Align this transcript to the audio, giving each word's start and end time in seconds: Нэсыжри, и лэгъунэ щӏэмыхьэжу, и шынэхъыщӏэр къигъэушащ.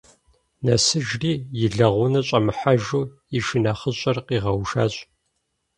Нэсыжри, 0.65 1.33
и 1.65 1.67
лэгъунэ 1.75 2.21
щӏэмыхьэжу, 2.27 3.03
и 3.37 3.39
шынэхъыщӏэр 3.45 4.17
къигъэушащ. 4.27 4.93